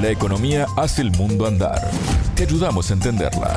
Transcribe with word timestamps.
La 0.00 0.10
economía 0.10 0.66
hace 0.76 1.02
el 1.02 1.10
mundo 1.10 1.44
andar. 1.44 1.90
Te 2.36 2.44
ayudamos 2.44 2.88
a 2.88 2.94
entenderla. 2.94 3.56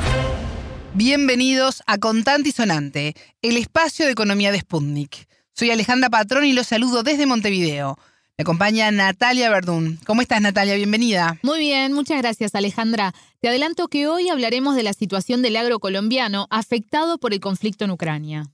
Bienvenidos 0.92 1.84
a 1.86 1.98
Contante 1.98 2.48
y 2.48 2.52
Sonante, 2.52 3.14
el 3.42 3.56
espacio 3.56 4.06
de 4.06 4.12
economía 4.12 4.50
de 4.50 4.58
Sputnik. 4.58 5.28
Soy 5.52 5.70
Alejandra 5.70 6.10
Patrón 6.10 6.44
y 6.44 6.52
los 6.52 6.66
saludo 6.66 7.04
desde 7.04 7.26
Montevideo. 7.26 7.96
Me 8.36 8.42
acompaña 8.42 8.90
Natalia 8.90 9.50
Verdún. 9.50 10.00
¿Cómo 10.04 10.20
estás, 10.20 10.40
Natalia? 10.40 10.74
Bienvenida. 10.74 11.38
Muy 11.42 11.60
bien, 11.60 11.92
muchas 11.92 12.18
gracias, 12.18 12.56
Alejandra. 12.56 13.14
Te 13.40 13.48
adelanto 13.48 13.86
que 13.86 14.08
hoy 14.08 14.28
hablaremos 14.28 14.74
de 14.74 14.82
la 14.82 14.94
situación 14.94 15.42
del 15.42 15.54
agro 15.54 15.78
colombiano 15.78 16.48
afectado 16.50 17.18
por 17.18 17.32
el 17.32 17.38
conflicto 17.38 17.84
en 17.84 17.92
Ucrania. 17.92 18.46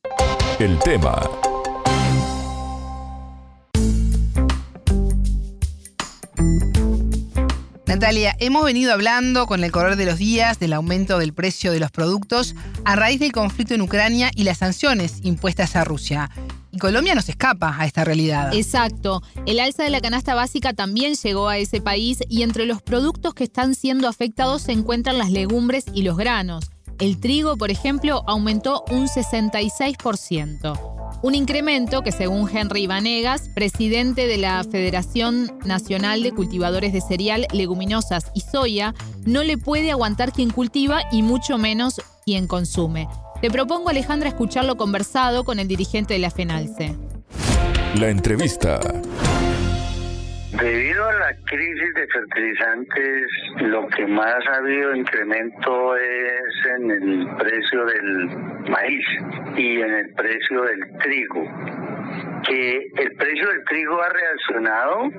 El 0.59 0.79
tema 0.80 1.23
Natalia, 7.89 8.36
hemos 8.39 8.66
venido 8.66 8.92
hablando 8.92 9.47
con 9.47 9.65
el 9.65 9.73
correr 9.73 9.97
de 9.97 10.05
los 10.05 10.19
días 10.19 10.59
del 10.59 10.74
aumento 10.74 11.19
del 11.19 11.33
precio 11.33 11.73
de 11.73 11.80
los 11.80 11.91
productos 11.91 12.55
a 12.84 12.97
raíz 12.97 13.19
del 13.19 13.33
conflicto 13.33 13.73
en 13.73 13.80
Ucrania 13.80 14.30
y 14.34 14.45
las 14.45 14.59
sanciones 14.59 15.20
impuestas 15.23 15.74
a 15.74 15.84
Rusia. 15.84 16.30
Y 16.70 16.77
Colombia 16.77 17.14
no 17.14 17.23
se 17.23 17.30
escapa 17.30 17.74
a 17.78 17.87
esta 17.87 18.05
realidad. 18.05 18.52
Exacto. 18.52 19.23
El 19.47 19.59
alza 19.59 19.84
de 19.84 19.91
la 19.91 20.02
canasta 20.02 20.34
básica 20.34 20.74
también 20.74 21.14
llegó 21.14 21.48
a 21.48 21.56
ese 21.56 21.80
país 21.80 22.19
y 22.28 22.42
entre 22.42 22.66
los 22.66 22.83
productos 22.83 23.33
que 23.33 23.45
están 23.45 23.74
siendo 23.74 24.06
afectados 24.06 24.61
se 24.61 24.73
encuentran 24.73 25.16
las 25.16 25.30
legumbres 25.30 25.86
y 25.95 26.02
los 26.02 26.19
granos. 26.19 26.70
El 27.00 27.19
trigo, 27.19 27.56
por 27.56 27.70
ejemplo, 27.70 28.23
aumentó 28.27 28.84
un 28.91 29.09
66%. 29.09 30.98
Un 31.20 31.34
incremento 31.34 32.02
que 32.02 32.12
según 32.12 32.48
Henry 32.48 32.86
Vanegas, 32.86 33.48
presidente 33.48 34.28
de 34.28 34.36
la 34.36 34.62
Federación 34.62 35.58
Nacional 35.64 36.22
de 36.22 36.30
Cultivadores 36.30 36.92
de 36.92 37.00
Cereal, 37.00 37.48
Leguminosas 37.52 38.30
y 38.34 38.42
Soya, 38.42 38.94
no 39.27 39.42
le 39.42 39.58
puede 39.58 39.91
aguantar 39.91 40.32
quien 40.32 40.50
cultiva 40.50 41.00
y 41.10 41.22
mucho 41.22 41.58
menos 41.58 42.00
quien 42.25 42.47
consume. 42.47 43.08
Te 43.42 43.50
propongo, 43.50 43.88
Alejandra, 43.88 44.28
escucharlo 44.28 44.77
conversado 44.77 45.44
con 45.44 45.58
el 45.58 45.66
dirigente 45.66 46.14
de 46.14 46.20
la 46.20 46.30
FENALCE. 46.30 46.97
La 47.97 48.10
entrevista. 48.10 48.78
Debido 50.61 51.09
a 51.09 51.12
la 51.12 51.37
crisis 51.45 51.95
de 51.95 52.06
fertilizantes, 52.09 53.31
lo 53.61 53.87
que 53.89 54.05
más 54.09 54.34
ha 54.51 54.56
habido 54.56 54.92
incremento 54.97 55.97
es 55.97 56.67
en 56.77 56.91
el 56.91 57.28
precio 57.37 57.84
del 57.84 58.28
maíz 58.69 59.06
y 59.56 59.81
en 59.81 59.95
el 59.95 60.12
precio 60.15 60.62
del 60.62 60.98
trigo. 60.98 61.97
Que 62.47 62.91
el 62.97 63.17
precio 63.17 63.48
del 63.48 63.64
trigo 63.64 64.01
ha 64.01 64.09
reaccionado 64.09 65.11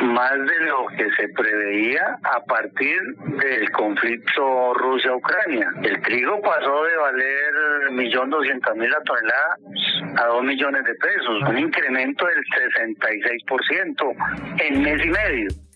más 0.00 0.32
de 0.32 0.60
lo 0.60 0.86
que 0.96 1.06
se 1.16 1.28
preveía 1.30 2.18
a 2.22 2.44
partir 2.44 3.00
del 3.40 3.70
conflicto 3.72 4.74
Rusia-Ucrania. 4.74 5.70
El 5.82 6.00
trigo 6.02 6.40
pasó 6.40 6.84
de 6.84 6.96
valer 6.96 7.54
1.200.000 7.90 8.88
la 8.88 9.00
tonelada 9.02 9.56
a 10.16 10.26
2 10.26 10.44
millones 10.44 10.84
de 10.84 10.94
pesos, 10.94 11.42
un 11.48 11.58
incremento 11.58 12.26
del 12.26 12.44
66% 12.44 14.14
en 14.60 14.82
mes 14.82 15.04
y 15.04 15.10
medio. 15.10 15.67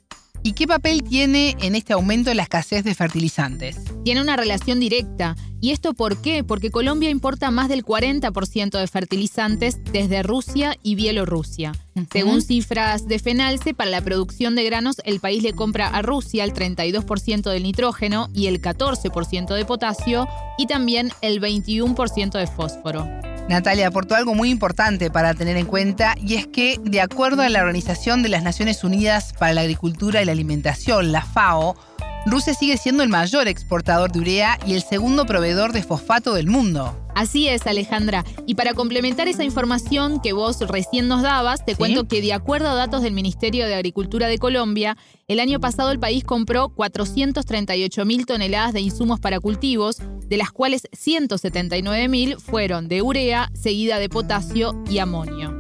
¿Y 0.45 0.55
qué 0.55 0.67
papel 0.67 1.05
tiene 1.05 1.57
en 1.61 1.77
este 1.77 1.93
aumento 1.93 2.35
la 2.35 2.43
escasez 2.43 2.83
de 2.83 2.95
fertilizantes? 2.95 3.77
Tiene 4.05 4.21
una 4.21 4.37
relación 4.37 4.81
directa. 4.81 5.37
¿Y 5.61 5.71
esto 5.71 5.95
por 5.95 6.21
qué? 6.21 6.43
Porque 6.43 6.73
Colombia 6.73 7.11
importa 7.11 7.53
más 7.53 7.69
del 7.69 7.85
40% 7.85 8.79
de 8.81 8.87
fertilizantes 8.89 9.79
desde 9.93 10.25
Rusia 10.25 10.77
y 10.83 10.97
Bielorrusia. 10.97 11.73
Según 12.11 12.43
cifras 12.43 13.07
de 13.07 13.21
FENALCE, 13.21 13.73
para 13.73 13.91
la 13.91 14.01
producción 14.01 14.57
de 14.57 14.65
granos 14.65 14.97
el 15.05 15.21
país 15.21 15.45
le 15.45 15.53
compra 15.53 15.87
a 15.87 16.03
Rusia 16.03 16.43
el 16.43 16.53
32% 16.53 17.49
del 17.49 17.63
nitrógeno 17.63 18.29
y 18.35 18.49
el 18.49 18.61
14% 18.61 19.55
de 19.55 19.65
potasio 19.65 20.27
y 20.59 20.67
también 20.67 21.11
el 21.21 21.41
21% 21.41 22.33
de 22.33 22.47
fósforo. 22.49 23.32
Natalia 23.49 23.89
aportó 23.89 24.15
algo 24.15 24.35
muy 24.35 24.51
importante 24.51 25.11
para 25.11 25.35
tener 25.35 25.57
en 25.57 25.67
cuenta 25.67 26.15
y 26.21 26.37
es 26.37 26.47
que, 26.47 26.79
de 26.83 27.01
acuerdo 27.01 27.43
a 27.43 27.49
la 27.49 27.61
Organización 27.61 28.23
de 28.23 28.29
las 28.29 28.43
Naciones 28.43 28.85
Unidas 28.85 29.35
para 29.39 29.53
la 29.53 29.63
Agricultura 29.63 30.23
y 30.23 30.25
la 30.25 30.33
Alimentación, 30.33 31.13
la 31.13 31.23
FAO, 31.23 31.77
Rusia 32.25 32.55
sigue 32.55 32.77
siendo 32.77 33.03
el 33.03 33.09
mayor 33.09 33.49
exportador 33.49 34.13
de 34.13 34.21
urea 34.21 34.59
y 34.65 34.75
el 34.75 34.83
segundo 34.83 35.27
proveedor 35.27 35.73
de 35.73 35.83
fosfato 35.83 36.35
del 36.35 36.47
mundo. 36.47 37.02
Así 37.15 37.49
es, 37.49 37.67
Alejandra. 37.67 38.25
Y 38.47 38.55
para 38.55 38.75
complementar 38.75 39.29
esa 39.29 39.45
información 39.45 40.21
que 40.21 40.33
vos 40.33 40.61
recién 40.61 41.09
nos 41.09 41.23
dabas, 41.23 41.65
te 41.65 41.77
cuento 41.77 42.09
que 42.09 42.23
de 42.23 42.33
acuerdo 42.33 42.69
a 42.69 42.75
datos 42.75 43.03
del 43.03 43.13
Ministerio 43.13 43.67
de 43.67 43.75
Agricultura 43.75 44.29
de 44.29 44.39
Colombia, 44.39 44.97
el 45.29 45.41
año 45.41 45.61
pasado 45.61 45.91
el 45.91 45.99
país 45.99 46.25
compró 46.25 46.71
438 46.71 48.05
mil 48.05 48.27
toneladas 48.27 48.73
de 48.73 48.81
insumos 48.81 49.21
para 49.21 49.41
cultivos, 49.41 49.99
de 50.27 50.37
las 50.37 50.53
cuales 50.53 50.89
179 50.93 52.09
mil 52.09 52.37
fueron 52.37 52.89
de 52.89 53.03
urea, 53.03 53.51
seguida 53.55 53.99
de 53.99 54.09
potasio 54.09 54.83
y 54.91 54.99
amonio. 54.99 55.59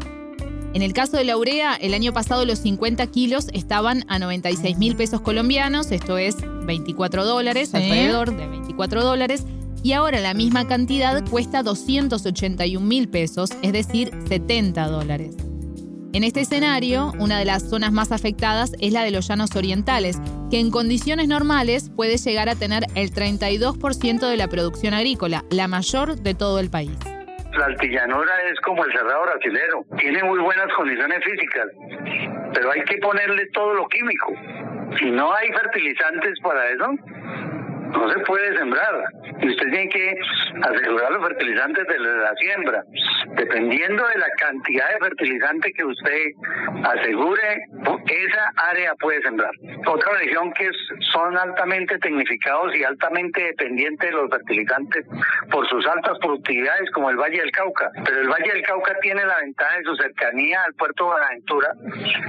En 0.74 0.80
el 0.80 0.94
caso 0.94 1.18
de 1.18 1.24
la 1.24 1.36
urea, 1.36 1.74
el 1.74 1.92
año 1.92 2.14
pasado 2.14 2.46
los 2.46 2.60
50 2.60 3.06
kilos 3.08 3.48
estaban 3.52 4.04
a 4.08 4.18
96 4.18 4.78
mil 4.78 4.96
pesos 4.96 5.20
colombianos, 5.20 5.92
esto 5.92 6.16
es 6.16 6.36
24 6.64 7.26
dólares, 7.26 7.74
alrededor 7.74 8.34
de 8.34 8.46
24 8.46 9.04
dólares, 9.04 9.44
y 9.82 9.92
ahora 9.92 10.20
la 10.20 10.34
misma 10.34 10.66
cantidad 10.66 11.24
cuesta 11.28 11.62
281 11.62 12.86
mil 12.86 13.08
pesos, 13.08 13.50
es 13.62 13.72
decir, 13.72 14.10
70 14.28 14.86
dólares. 14.86 15.36
En 16.14 16.24
este 16.24 16.40
escenario, 16.40 17.12
una 17.18 17.38
de 17.38 17.46
las 17.46 17.70
zonas 17.70 17.90
más 17.90 18.12
afectadas 18.12 18.74
es 18.80 18.92
la 18.92 19.02
de 19.02 19.10
los 19.10 19.26
llanos 19.26 19.56
orientales, 19.56 20.20
que 20.50 20.60
en 20.60 20.70
condiciones 20.70 21.26
normales 21.26 21.90
puede 21.96 22.18
llegar 22.18 22.50
a 22.50 22.54
tener 22.54 22.82
el 22.94 23.10
32% 23.12 24.28
de 24.28 24.36
la 24.36 24.48
producción 24.48 24.92
agrícola, 24.92 25.42
la 25.50 25.68
mayor 25.68 26.16
de 26.16 26.34
todo 26.34 26.60
el 26.60 26.68
país. 26.68 26.98
La 27.56 27.64
altillanura 27.64 28.32
es 28.52 28.60
como 28.60 28.84
el 28.84 28.92
cerrado 28.92 29.22
brasilero, 29.22 29.86
tiene 29.98 30.22
muy 30.24 30.38
buenas 30.40 30.66
condiciones 30.76 31.18
físicas, 31.24 31.68
pero 32.52 32.70
hay 32.72 32.82
que 32.84 32.98
ponerle 32.98 33.46
todo 33.54 33.72
lo 33.72 33.88
químico. 33.88 34.34
Si 34.98 35.10
no 35.10 35.34
hay 35.34 35.48
fertilizantes 35.48 36.38
para 36.42 36.68
eso, 36.70 36.90
no 37.92 38.10
se 38.12 38.18
puede 38.20 38.56
sembrar. 38.56 39.04
Y 39.40 39.48
usted 39.48 39.70
tiene 39.70 39.88
que 39.88 40.14
asegurar 40.62 41.12
los 41.12 41.28
fertilizantes 41.28 41.86
de 41.86 41.98
la 41.98 42.34
siembra. 42.36 42.84
Dependiendo 43.36 44.06
de 44.08 44.18
la 44.18 44.28
cantidad 44.38 44.88
de 44.92 44.98
fertilizante 44.98 45.72
que 45.72 45.84
usted 45.84 46.26
asegure, 46.84 47.64
esa 48.06 48.52
área 48.70 48.94
puede 48.96 49.22
sembrar. 49.22 49.52
Otra 49.86 50.12
región 50.18 50.52
que 50.52 50.70
son 51.12 51.36
altamente 51.36 51.98
tecnificados 51.98 52.74
y 52.76 52.84
altamente 52.84 53.42
dependientes 53.42 54.10
de 54.10 54.16
los 54.16 54.30
fertilizantes 54.30 55.06
por 55.50 55.68
sus 55.68 55.86
altas 55.86 56.18
productividades, 56.20 56.90
como 56.92 57.10
el 57.10 57.16
Valle 57.16 57.40
del 57.40 57.50
Cauca. 57.52 57.90
Pero 58.04 58.20
el 58.20 58.28
Valle 58.28 58.52
del 58.52 58.62
Cauca 58.62 58.96
tiene 59.00 59.24
la 59.24 59.38
ventaja 59.38 59.78
de 59.78 59.84
su 59.84 59.96
cercanía 59.96 60.62
al 60.66 60.74
puerto 60.74 61.04
de 61.04 61.10
Buenaventura 61.10 61.72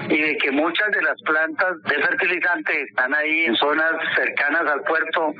y 0.09 0.21
de 0.21 0.37
que 0.37 0.51
muchas 0.51 0.91
de 0.91 1.01
las 1.01 1.21
plantas 1.23 1.81
de 1.83 1.95
fertilizantes 1.95 2.75
están 2.89 3.13
ahí 3.13 3.45
en 3.45 3.55
zonas 3.55 3.93
cercanas 4.15 4.61
al 4.71 4.81
puerto 4.83 5.33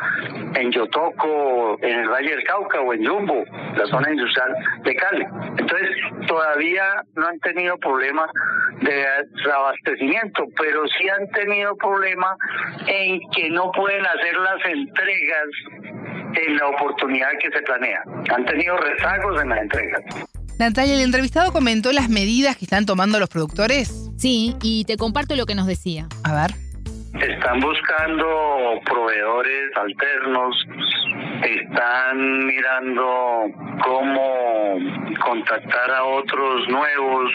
en 0.55 0.71
Yotoco, 0.71 1.77
en 1.81 1.99
el 1.99 2.09
Valle 2.09 2.35
del 2.35 2.43
Cauca 2.43 2.81
o 2.81 2.93
en 2.93 3.03
Yumbo, 3.03 3.43
la 3.75 3.85
zona 3.87 4.11
industrial 4.11 4.55
de 4.83 4.95
Cali. 4.95 5.25
Entonces, 5.57 5.89
todavía 6.27 7.03
no 7.15 7.27
han 7.27 7.39
tenido 7.39 7.77
problema 7.77 8.29
de 8.81 9.05
abastecimiento, 9.51 10.45
pero 10.57 10.83
sí 10.97 11.07
han 11.09 11.29
tenido 11.31 11.75
problema 11.77 12.35
en 12.87 13.19
que 13.31 13.49
no 13.49 13.71
pueden 13.71 14.05
hacer 14.05 14.35
las 14.35 14.65
entregas 14.65 15.47
en 16.47 16.57
la 16.57 16.67
oportunidad 16.67 17.29
que 17.41 17.49
se 17.49 17.61
planea. 17.61 18.03
Han 18.35 18.45
tenido 18.45 18.77
rezagos 18.77 19.41
en 19.41 19.49
las 19.49 19.59
entregas. 19.61 20.01
Natalia, 20.59 20.95
el 20.95 21.01
entrevistado 21.01 21.51
comentó 21.51 21.91
las 21.91 22.09
medidas 22.09 22.57
que 22.57 22.65
están 22.65 22.85
tomando 22.85 23.19
los 23.19 23.29
productores. 23.29 24.11
Sí, 24.17 24.55
y 24.61 24.85
te 24.85 24.97
comparto 24.97 25.35
lo 25.35 25.45
que 25.45 25.55
nos 25.55 25.67
decía. 25.67 26.07
A 26.23 26.33
ver. 26.33 26.51
Están 27.23 27.61
buscando 27.61 28.81
proveedores 28.83 29.77
alternos, 29.77 30.67
están 31.41 32.45
mirando 32.45 33.45
cómo 33.81 34.77
contactar 35.23 35.91
a 35.91 36.03
otros 36.03 36.67
nuevos, 36.67 37.31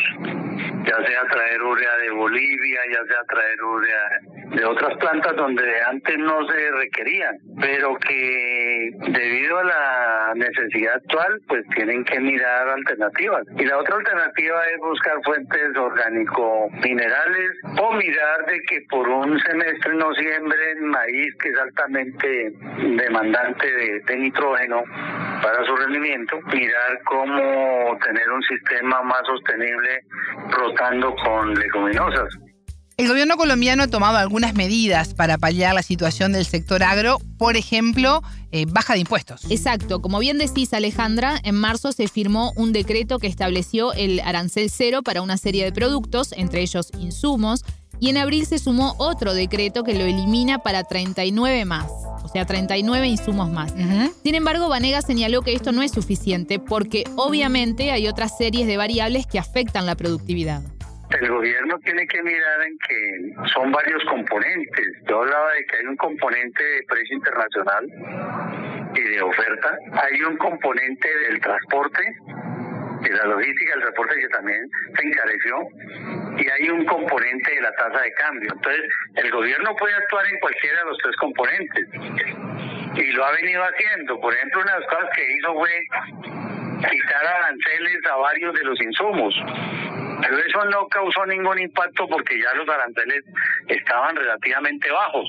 ya 0.85 0.97
sea 1.07 1.25
traer 1.31 1.63
urea 1.63 1.97
de 2.03 2.11
Bolivia, 2.11 2.81
ya 2.93 3.05
sea 3.07 3.25
traer 3.29 3.63
urea 3.63 4.57
de 4.57 4.65
otras 4.67 4.95
plantas 4.99 5.35
donde 5.37 5.83
antes 5.89 6.19
no 6.19 6.47
se 6.49 6.71
requerían, 6.71 7.39
pero 7.59 7.97
que 7.97 8.68
debido 8.91 9.59
a 9.59 9.65
la 9.65 10.33
necesidad 10.35 10.95
actual, 10.97 11.41
pues 11.49 11.65
tienen 11.75 12.05
que 12.05 12.21
mirar 12.21 12.69
alternativas. 12.69 13.45
Y 13.59 13.65
la 13.65 13.79
otra 13.79 13.97
alternativa 13.97 14.61
es 14.75 14.81
buscar 14.81 15.15
fuentes 15.25 15.77
orgánico-minerales 15.77 17.51
o 17.81 17.93
mirar 17.93 18.47
de 18.47 18.61
que 18.69 18.81
por 18.91 19.09
un 19.09 19.39
semestre 19.41 19.95
no 19.95 20.13
siembren 20.15 20.85
maíz, 20.85 21.35
que 21.41 21.49
es 21.49 21.59
altamente 21.59 22.53
demandante 22.97 23.73
de, 23.73 24.01
de 24.01 24.17
nitrógeno 24.17 24.83
para 25.43 25.65
su 25.65 25.77
rendimiento, 25.77 26.41
mirar 26.53 27.01
cómo 27.05 27.99
tener 28.05 28.31
un 28.31 28.43
sistema 28.43 29.03
más 29.03 29.23
sostenible 29.27 30.03
rotando 30.51 31.15
con 31.25 31.55
leguminosas. 31.55 32.48
El 32.99 33.07
gobierno 33.07 33.37
colombiano 33.37 33.85
ha 33.85 33.87
tomado 33.87 34.17
algunas 34.17 34.55
medidas 34.55 35.15
para 35.15 35.39
paliar 35.39 35.73
la 35.73 35.85
situación 35.85 36.33
del 36.33 36.45
sector 36.45 36.83
agro, 36.83 37.21
por 37.39 37.57
ejemplo, 37.57 38.25
eh, 38.51 38.67
baja 38.69 38.95
de 38.95 38.99
impuestos. 38.99 39.43
Exacto, 39.51 40.03
como 40.03 40.19
bien 40.19 40.37
decís 40.37 40.75
Alejandra, 40.75 41.39
en 41.45 41.55
marzo 41.55 41.93
se 41.93 42.09
firmó 42.09 42.53
un 42.57 42.73
decreto 42.73 43.21
que 43.21 43.29
estableció 43.29 43.93
el 43.93 44.19
arancel 44.19 44.69
cero 44.69 45.05
para 45.05 45.23
una 45.23 45.37
serie 45.37 45.63
de 45.65 45.71
productos, 45.71 46.33
entre 46.33 46.61
ellos 46.61 46.91
insumos, 46.99 47.65
y 48.01 48.09
en 48.09 48.17
abril 48.17 48.47
se 48.47 48.59
sumó 48.59 48.97
otro 48.99 49.33
decreto 49.33 49.85
que 49.85 49.95
lo 49.95 50.05
elimina 50.05 50.59
para 50.59 50.83
39 50.83 51.67
más, 51.67 51.87
o 52.25 52.29
sea, 52.33 52.47
39 52.47 53.07
insumos 53.07 53.49
más. 53.49 53.73
Sin 54.25 54.35
embargo, 54.35 54.69
Vanega 54.69 55.03
señaló 55.03 55.43
que 55.43 55.55
esto 55.55 55.71
no 55.71 55.83
es 55.83 55.93
suficiente 55.93 56.59
porque 56.59 57.05
obviamente 57.15 57.93
hay 57.93 58.09
otras 58.09 58.37
series 58.37 58.67
de 58.67 58.77
variables 58.77 59.29
que 59.29 59.39
afectan 59.39 59.87
la 59.87 59.95
productividad. 59.95 60.65
El 61.11 61.27
gobierno 61.27 61.79
tiene 61.79 62.07
que 62.07 62.23
mirar 62.23 62.63
en 62.63 62.79
que 62.87 63.49
son 63.55 63.73
varios 63.73 64.05
componentes. 64.05 64.87
Yo 65.09 65.23
hablaba 65.23 65.53
de 65.55 65.65
que 65.65 65.77
hay 65.79 65.87
un 65.87 65.97
componente 65.97 66.63
de 66.63 66.83
precio 66.83 67.17
internacional 67.17 67.87
y 68.95 69.01
de 69.01 69.23
oferta. 69.23 69.79
Hay 70.03 70.21
un 70.21 70.37
componente 70.37 71.09
del 71.21 71.41
transporte, 71.41 72.03
de 73.01 73.11
la 73.11 73.25
logística 73.25 73.73
del 73.73 73.81
transporte 73.81 74.21
que 74.21 74.29
también 74.29 74.61
se 74.97 75.07
encareció. 75.09 75.57
Y 76.37 76.51
hay 76.51 76.69
un 76.69 76.85
componente 76.85 77.55
de 77.55 77.63
la 77.63 77.73
tasa 77.73 78.03
de 78.03 78.13
cambio. 78.13 78.53
Entonces, 78.53 78.83
el 79.17 79.31
gobierno 79.31 79.75
puede 79.77 79.95
actuar 79.95 80.27
en 80.27 80.39
cualquiera 80.41 80.81
de 80.81 80.91
los 80.91 80.99
tres 80.99 81.17
componentes. 81.17 81.89
Y 82.97 83.13
lo 83.13 83.25
ha 83.25 83.33
venido 83.33 83.63
haciendo. 83.65 84.21
Por 84.21 84.35
ejemplo, 84.35 84.61
una 84.61 84.75
de 84.75 84.81
las 84.81 84.89
cosas 84.91 85.09
que 85.17 85.25
hizo 85.37 85.55
fue 85.55 85.71
quitar 86.91 87.27
aranceles 87.27 88.07
a 88.13 88.17
varios 88.17 88.55
de 88.55 88.65
los 88.65 88.81
insumos 88.83 89.35
pero 90.21 90.39
eso 90.39 90.65
no 90.67 90.87
causó 90.89 91.27
ningún 91.27 91.59
impacto 91.59 92.09
porque 92.09 92.41
ya 92.41 92.55
los 92.55 92.69
aranceles 92.69 93.25
estaban 93.69 94.17
relativamente 94.17 94.91
bajos. 94.91 95.29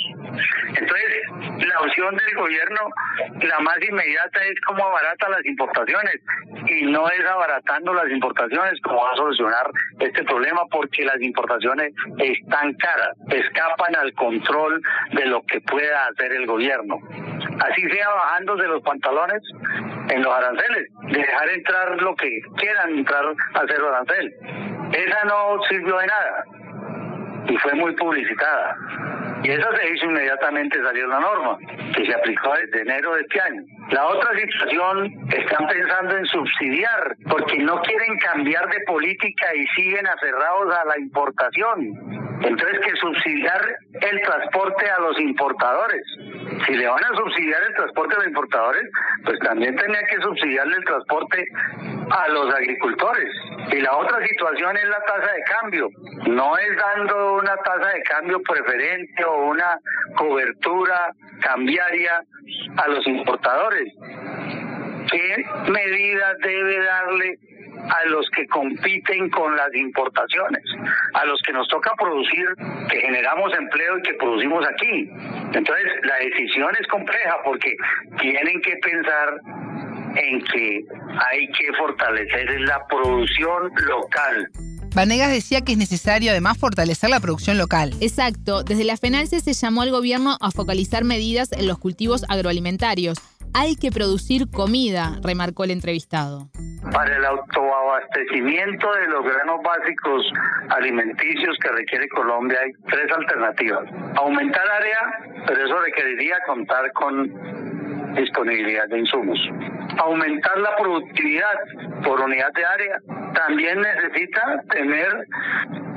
Entonces, 0.68 1.68
la 1.68 1.80
opción 1.81 2.15
del 2.15 2.36
gobierno, 2.36 2.89
la 3.41 3.59
más 3.59 3.77
inmediata 3.81 4.44
es 4.44 4.59
cómo 4.65 4.86
abarata 4.86 5.30
las 5.30 5.45
importaciones 5.45 6.15
y 6.68 6.86
no 6.86 7.09
es 7.09 7.25
abaratando 7.25 7.94
las 7.94 8.09
importaciones 8.09 8.80
como 8.81 9.03
va 9.03 9.12
a 9.12 9.15
solucionar 9.15 9.71
este 10.00 10.24
problema 10.24 10.62
porque 10.71 11.03
las 11.06 11.21
importaciones 11.21 11.94
están 12.18 12.74
caras, 12.75 13.15
escapan 13.30 13.95
al 13.95 14.13
control 14.13 14.81
de 15.12 15.25
lo 15.25 15.41
que 15.44 15.62
pueda 15.62 16.07
hacer 16.07 16.31
el 16.33 16.45
gobierno. 16.45 16.97
Así 17.59 17.81
sea 17.89 18.09
bajándose 18.09 18.68
los 18.68 18.81
pantalones 18.83 19.41
en 20.09 20.24
los 20.24 20.33
aranceles, 20.33 20.88
dejar 21.12 21.50
entrar 21.50 22.01
lo 22.01 22.15
que 22.15 22.41
quieran 22.57 22.97
entrar 22.97 23.25
a 23.53 23.59
hacer 23.59 23.80
los 23.80 23.94
aranceles. 23.94 24.69
Esa 24.94 25.24
no 25.25 25.62
sirvió 25.69 25.97
de 25.97 26.07
nada 26.07 26.45
y 27.50 27.57
fue 27.57 27.74
muy 27.74 27.94
publicitada. 27.95 28.75
Y 29.44 29.51
esa 29.51 29.75
se 29.77 29.89
hizo 29.89 30.06
inmediatamente, 30.06 30.81
salió 30.83 31.07
la 31.07 31.19
norma, 31.19 31.57
que 31.95 32.06
se 32.06 32.13
aplicó 32.13 32.53
desde 32.56 32.81
enero 32.81 33.15
de 33.15 33.21
este 33.21 33.41
año. 33.41 33.63
La 33.91 34.06
otra 34.06 34.38
situación, 34.38 35.13
están 35.31 35.68
pensando 35.68 36.18
en 36.18 36.25
subsidiar, 36.25 37.15
porque 37.30 37.57
no 37.59 37.81
quieren 37.81 38.18
cambiar 38.18 38.68
de 38.69 38.80
política 38.86 39.56
y 39.56 39.65
siguen 39.68 40.06
aferrados 40.07 40.75
a 40.75 40.86
la 40.86 41.00
importación. 41.00 42.19
Entonces, 42.41 42.80
que 42.80 42.95
subsidiar 42.97 43.62
el 43.94 44.21
transporte 44.21 44.89
a 44.89 45.00
los 45.00 45.19
importadores. 45.19 46.03
Si 46.68 46.74
le 46.74 46.88
van 46.88 47.03
a 47.03 47.18
subsidiar 47.18 47.62
el 47.68 47.75
transporte 47.75 48.15
a 48.15 48.18
los 48.19 48.27
importadores, 48.27 48.83
pues 49.25 49.39
también 49.39 49.75
tenía 49.75 50.01
que 50.07 50.21
subsidiarle 50.21 50.75
el 50.75 50.86
transporte 50.86 51.45
a 52.11 52.27
los 52.29 52.53
agricultores. 52.53 53.29
Y 53.71 53.81
la 53.81 53.95
otra 53.97 54.25
situación 54.27 54.77
es 54.77 54.85
la 54.85 55.01
tasa 55.01 55.31
de 55.31 55.44
cambio. 55.44 55.89
No 56.27 56.57
es 56.57 56.77
dando 56.77 57.35
una 57.35 57.56
tasa 57.57 57.89
de 57.89 58.01
cambio 58.03 58.41
preferente 58.41 59.23
o 59.25 59.47
una 59.47 59.79
cobertura 60.15 61.13
cambiaria 61.41 62.23
a 62.77 62.88
los 62.88 63.06
importadores. 63.07 63.94
¿Qué 65.11 65.45
medidas 65.71 66.38
debe 66.39 66.83
darle 66.83 67.39
a 67.89 68.06
los 68.06 68.29
que 68.31 68.45
compiten 68.47 69.29
con 69.29 69.55
las 69.55 69.73
importaciones, 69.73 70.63
a 71.13 71.25
los 71.25 71.41
que 71.41 71.53
nos 71.53 71.67
toca 71.67 71.94
producir, 71.95 72.47
que 72.89 73.01
generamos 73.01 73.53
empleo 73.57 73.97
y 73.97 74.01
que 74.03 74.13
producimos 74.15 74.65
aquí. 74.67 75.09
Entonces, 75.53 75.85
la 76.03 76.15
decisión 76.17 76.75
es 76.79 76.88
compleja 76.88 77.38
porque 77.44 77.75
tienen 78.19 78.62
que 78.62 78.75
pensar 78.77 79.39
en 80.15 80.44
que 80.45 80.85
hay 81.31 81.47
que 81.47 81.73
fortalecer 81.77 82.61
la 82.61 82.85
producción 82.88 83.71
local. 83.88 84.50
Vanegas 84.95 85.31
decía 85.31 85.61
que 85.61 85.73
es 85.73 85.77
necesario 85.77 86.31
además 86.31 86.57
fortalecer 86.57 87.09
la 87.09 87.19
producción 87.19 87.57
local. 87.57 87.94
Exacto. 88.01 88.63
Desde 88.63 88.83
la 88.83 88.97
FENALCE 88.97 89.39
se 89.39 89.53
llamó 89.53 89.83
al 89.83 89.91
gobierno 89.91 90.38
a 90.41 90.51
focalizar 90.51 91.03
medidas 91.03 91.51
en 91.51 91.67
los 91.67 91.77
cultivos 91.77 92.25
agroalimentarios. 92.27 93.17
Hay 93.53 93.75
que 93.75 93.91
producir 93.91 94.50
comida, 94.51 95.19
remarcó 95.23 95.63
el 95.63 95.71
entrevistado. 95.71 96.50
Para 96.91 97.17
el 97.17 97.25
autoabastecimiento 97.25 98.91
de 98.94 99.07
los 99.07 99.23
granos 99.23 99.62
básicos 99.63 100.31
alimenticios 100.69 101.57
que 101.62 101.69
requiere 101.69 102.07
Colombia 102.09 102.57
hay 102.63 102.71
tres 102.88 103.12
alternativas. 103.15 103.85
Aumentar 104.17 104.63
área, 104.69 105.45
pero 105.47 105.65
eso 105.65 105.79
requeriría 105.79 106.38
contar 106.45 106.91
con 106.94 107.69
disponibilidad 108.15 108.88
de 108.88 109.00
insumos. 109.00 109.39
Aumentar 109.97 110.57
la 110.59 110.75
productividad 110.77 111.56
por 112.03 112.21
unidad 112.21 112.51
de 112.53 112.65
área. 112.65 113.00
También 113.33 113.81
necesita 113.81 114.61
tener 114.71 115.27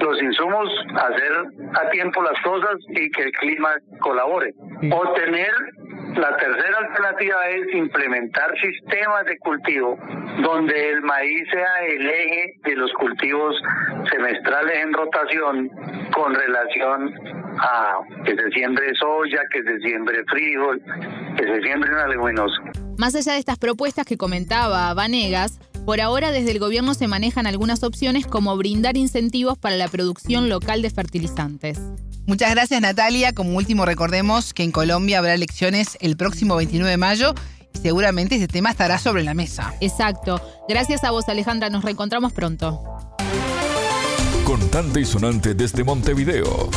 los 0.01 0.23
insumos, 0.23 0.69
hacer 0.97 1.33
a 1.75 1.91
tiempo 1.91 2.23
las 2.23 2.41
cosas 2.43 2.77
y 2.89 3.11
que 3.11 3.23
el 3.23 3.33
clima 3.33 3.75
colabore. 4.01 4.55
O 4.91 5.13
tener 5.13 5.53
la 6.17 6.37
tercera 6.37 6.79
alternativa 6.79 7.49
es 7.49 7.75
implementar 7.75 8.53
sistemas 8.61 9.25
de 9.27 9.39
cultivo 9.39 9.97
donde 10.43 10.91
el 10.91 11.03
maíz 11.03 11.49
sea 11.51 11.87
el 11.87 12.07
eje 12.07 12.55
de 12.65 12.77
los 12.77 12.93
cultivos 12.95 13.55
semestrales 14.11 14.77
en 14.83 14.93
rotación 14.93 15.71
con 16.15 16.35
relación 16.35 17.15
a 17.59 17.99
que 18.25 18.35
se 18.35 18.51
siembre 18.51 18.87
soya, 18.99 19.41
que 19.53 19.63
se 19.63 19.79
siembre 19.79 20.25
frijol, 20.29 20.83
que 21.37 21.45
se 21.47 21.63
siembre 21.63 21.91
una 21.93 22.09
leguminosa. 22.09 22.63
Más 22.99 23.15
allá 23.15 23.33
de 23.35 23.39
estas 23.39 23.59
propuestas 23.59 24.05
que 24.07 24.17
comentaba 24.17 24.93
Vanegas, 24.95 25.59
por 25.85 26.01
ahora 26.01 26.31
desde 26.31 26.53
el 26.53 26.59
gobierno 26.59 26.95
se 26.95 27.09
manejan 27.09 27.47
algunas 27.47 27.83
opciones 27.83 28.27
como 28.27 28.57
brindar 28.57 28.97
incentivos 28.97 29.59
para 29.59 29.77
la 29.77 29.89
producción 29.89 30.49
local 30.49 30.83
de 30.83 30.91
fertilizantes. 30.91 31.79
Muchas 32.27 32.51
gracias 32.51 32.81
Natalia. 32.81 33.33
Como 33.33 33.57
último 33.57 33.85
recordemos 33.85 34.55
que 34.55 34.63
en 34.63 34.71
Colombia 34.71 35.19
habrá 35.19 35.35
elecciones 35.35 35.99
el 36.01 36.17
próximo 36.17 36.57
29 36.57 36.91
de 36.91 36.97
mayo 36.97 37.35
y 37.75 37.79
seguramente 37.79 38.37
ese 38.37 38.49
tema 38.49 38.71
estará 38.71 38.99
sobre 38.99 39.25
la 39.25 39.35
mesa. 39.35 39.75
Exacto. 39.81 40.41
Gracias 40.69 41.05
a 41.05 41.11
vos 41.11 41.29
Alejandra, 41.29 41.69
nos 41.69 41.85
reencontramos 41.85 42.33
pronto. 42.33 42.83
Contante 44.45 45.01
y 45.01 45.05
sonante 45.05 45.55
desde 45.55 45.83
Montevideo. 45.83 46.71